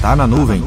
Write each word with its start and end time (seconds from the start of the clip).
Tá 0.00 0.16
na 0.16 0.26
nuvem. 0.26 0.62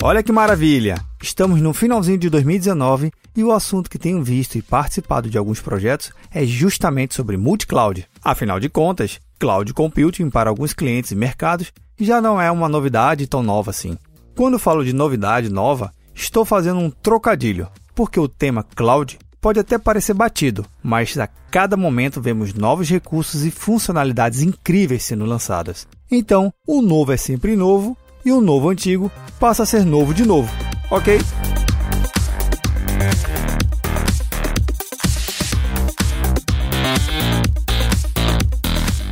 Olha 0.00 0.22
que 0.22 0.30
maravilha! 0.30 1.04
Estamos 1.20 1.60
no 1.60 1.74
finalzinho 1.74 2.18
de 2.18 2.30
2019 2.30 3.10
e 3.36 3.42
o 3.42 3.50
assunto 3.50 3.90
que 3.90 3.98
tenho 3.98 4.22
visto 4.22 4.54
e 4.54 4.62
participado 4.62 5.28
de 5.28 5.36
alguns 5.36 5.60
projetos 5.60 6.12
é 6.32 6.46
justamente 6.46 7.16
sobre 7.16 7.36
multi-cloud. 7.36 8.06
Afinal 8.22 8.60
de 8.60 8.68
contas, 8.68 9.18
cloud 9.40 9.74
computing 9.74 10.30
para 10.30 10.48
alguns 10.48 10.72
clientes 10.72 11.10
e 11.10 11.16
mercados 11.16 11.72
já 11.98 12.20
não 12.20 12.40
é 12.40 12.48
uma 12.48 12.68
novidade 12.68 13.26
tão 13.26 13.42
nova 13.42 13.72
assim. 13.72 13.98
Quando 14.36 14.56
falo 14.56 14.84
de 14.84 14.92
novidade 14.92 15.48
nova, 15.48 15.92
estou 16.14 16.44
fazendo 16.44 16.78
um 16.78 16.90
trocadilho, 16.90 17.66
porque 17.92 18.20
o 18.20 18.28
tema 18.28 18.62
cloud 18.62 19.18
pode 19.40 19.60
até 19.60 19.78
parecer 19.78 20.14
batido, 20.14 20.64
mas 20.82 21.16
a 21.18 21.26
cada 21.26 21.76
momento 21.76 22.20
vemos 22.20 22.54
novos 22.54 22.88
recursos 22.88 23.44
e 23.44 23.50
funcionalidades 23.50 24.42
incríveis 24.42 25.04
sendo 25.04 25.24
lançadas. 25.24 25.86
Então, 26.10 26.52
o 26.66 26.82
novo 26.82 27.12
é 27.12 27.16
sempre 27.16 27.56
novo 27.56 27.96
e 28.24 28.32
o 28.32 28.40
novo 28.40 28.68
antigo 28.68 29.10
passa 29.38 29.62
a 29.62 29.66
ser 29.66 29.84
novo 29.84 30.12
de 30.12 30.26
novo, 30.26 30.52
ok? 30.90 31.20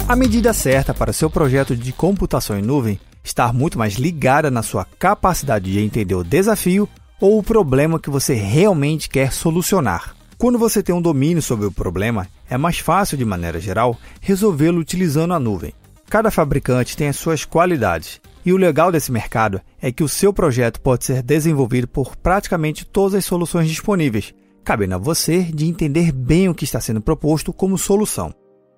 A 0.07 0.17
medida 0.17 0.53
certa 0.53 0.93
para 0.93 1.13
seu 1.13 1.31
projeto 1.31 1.75
de 1.75 1.93
computação 1.93 2.59
em 2.59 2.63
nuvem 2.63 3.01
estar 3.25 3.55
muito 3.55 3.79
mais 3.79 3.95
ligada 3.95 4.51
na 4.51 4.63
sua 4.63 4.85
capacidade 4.99 5.73
de 5.73 5.81
entender 5.81 6.15
o 6.15 6.23
desafio 6.23 6.89
ou 7.25 7.39
o 7.39 7.43
problema 7.43 7.99
que 7.99 8.11
você 8.11 8.35
realmente 8.35 9.09
quer 9.09 9.33
solucionar. 9.33 10.15
Quando 10.37 10.59
você 10.59 10.83
tem 10.83 10.95
um 10.95 11.01
domínio 11.01 11.41
sobre 11.41 11.65
o 11.65 11.73
problema, 11.73 12.29
é 12.51 12.59
mais 12.59 12.81
fácil, 12.81 13.17
de 13.17 13.25
maneira 13.25 13.59
geral, 13.59 13.97
resolvê-lo 14.21 14.79
utilizando 14.79 15.33
a 15.33 15.41
nuvem. 15.41 15.73
Cada 16.11 16.31
fabricante 16.31 16.95
tem 16.95 17.09
as 17.09 17.17
suas 17.17 17.43
qualidades 17.43 18.21
e 18.45 18.53
o 18.53 18.59
legal 18.59 18.93
desse 18.93 19.11
mercado 19.11 19.59
é 19.81 19.91
que 19.91 20.05
o 20.05 20.09
seu 20.09 20.35
projeto 20.35 20.83
pode 20.83 21.07
ser 21.07 21.23
desenvolvido 21.23 21.89
por 21.89 22.15
praticamente 22.15 22.85
todas 22.85 23.15
as 23.15 23.25
soluções 23.25 23.71
disponíveis, 23.71 24.35
cabendo 24.63 24.97
a 24.97 24.99
você 24.99 25.45
de 25.45 25.67
entender 25.67 26.13
bem 26.13 26.51
o 26.51 26.55
que 26.55 26.65
está 26.65 26.79
sendo 26.79 27.01
proposto 27.01 27.55
como 27.55 27.79
solução. 27.79 28.35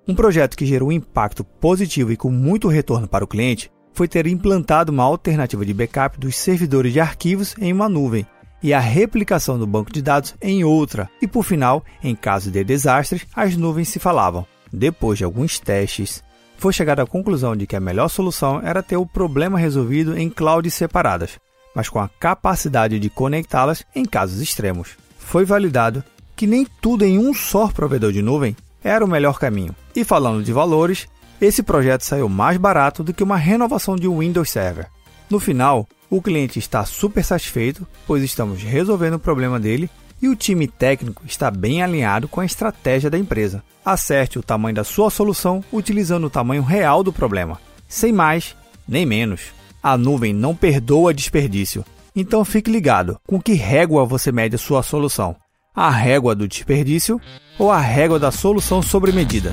Um 0.06 0.14
projeto 0.14 0.56
que 0.56 0.64
gerou 0.64 0.90
um 0.90 0.92
impacto 0.92 1.42
positivo 1.42 2.12
e 2.12 2.16
com 2.16 2.30
muito 2.30 2.68
retorno 2.68 3.08
para 3.08 3.24
o 3.24 3.28
cliente 3.28 3.72
foi 3.92 4.06
ter 4.06 4.28
implantado 4.28 4.92
uma 4.92 5.02
alternativa 5.02 5.66
de 5.66 5.74
backup 5.74 6.20
dos 6.20 6.36
servidores 6.36 6.92
de 6.92 7.00
arquivos 7.00 7.56
em 7.58 7.72
uma 7.72 7.88
nuvem 7.88 8.24
e 8.62 8.72
a 8.72 8.80
replicação 8.80 9.58
do 9.58 9.66
banco 9.66 9.92
de 9.92 10.02
dados 10.02 10.34
em 10.40 10.64
outra. 10.64 11.08
E 11.20 11.26
por 11.26 11.44
final, 11.44 11.84
em 12.02 12.14
caso 12.14 12.50
de 12.50 12.64
desastres, 12.64 13.26
as 13.34 13.56
nuvens 13.56 13.88
se 13.88 13.98
falavam. 13.98 14.46
Depois 14.72 15.18
de 15.18 15.24
alguns 15.24 15.58
testes, 15.58 16.22
foi 16.56 16.72
chegada 16.72 17.02
à 17.02 17.06
conclusão 17.06 17.54
de 17.54 17.66
que 17.66 17.76
a 17.76 17.80
melhor 17.80 18.08
solução 18.08 18.60
era 18.62 18.82
ter 18.82 18.96
o 18.96 19.06
problema 19.06 19.58
resolvido 19.58 20.18
em 20.18 20.30
clouds 20.30 20.74
separadas, 20.74 21.38
mas 21.74 21.88
com 21.88 21.98
a 21.98 22.08
capacidade 22.08 22.98
de 22.98 23.10
conectá-las 23.10 23.84
em 23.94 24.04
casos 24.04 24.40
extremos. 24.40 24.96
Foi 25.18 25.44
validado 25.44 26.02
que 26.34 26.46
nem 26.46 26.66
tudo 26.80 27.04
em 27.04 27.18
um 27.18 27.34
só 27.34 27.68
provedor 27.68 28.12
de 28.12 28.22
nuvem 28.22 28.56
era 28.82 29.04
o 29.04 29.08
melhor 29.08 29.38
caminho. 29.38 29.74
E 29.94 30.04
falando 30.04 30.44
de 30.44 30.52
valores, 30.52 31.06
esse 31.40 31.62
projeto 31.62 32.02
saiu 32.02 32.28
mais 32.28 32.56
barato 32.56 33.02
do 33.02 33.12
que 33.12 33.22
uma 33.22 33.36
renovação 33.36 33.96
de 33.96 34.08
Windows 34.08 34.50
Server. 34.50 34.86
No 35.28 35.40
final, 35.40 35.88
o 36.16 36.22
cliente 36.22 36.58
está 36.58 36.84
super 36.84 37.22
satisfeito, 37.22 37.86
pois 38.06 38.22
estamos 38.22 38.62
resolvendo 38.62 39.14
o 39.14 39.18
problema 39.18 39.60
dele 39.60 39.90
e 40.20 40.28
o 40.28 40.36
time 40.36 40.66
técnico 40.66 41.22
está 41.26 41.50
bem 41.50 41.82
alinhado 41.82 42.26
com 42.26 42.40
a 42.40 42.46
estratégia 42.46 43.10
da 43.10 43.18
empresa. 43.18 43.62
Acerte 43.84 44.38
o 44.38 44.42
tamanho 44.42 44.74
da 44.74 44.84
sua 44.84 45.10
solução 45.10 45.62
utilizando 45.72 46.26
o 46.26 46.30
tamanho 46.30 46.62
real 46.62 47.02
do 47.02 47.12
problema, 47.12 47.60
sem 47.86 48.12
mais 48.12 48.56
nem 48.88 49.04
menos. 49.04 49.52
A 49.82 49.96
nuvem 49.96 50.32
não 50.32 50.54
perdoa 50.54 51.14
desperdício, 51.14 51.84
então 52.14 52.44
fique 52.44 52.70
ligado 52.70 53.20
com 53.26 53.40
que 53.40 53.52
régua 53.52 54.04
você 54.04 54.32
mede 54.32 54.56
a 54.56 54.58
sua 54.58 54.82
solução: 54.82 55.36
a 55.74 55.90
régua 55.90 56.34
do 56.34 56.48
desperdício 56.48 57.20
ou 57.58 57.70
a 57.70 57.78
régua 57.78 58.18
da 58.18 58.30
solução 58.30 58.82
sobre 58.82 59.12
medida. 59.12 59.52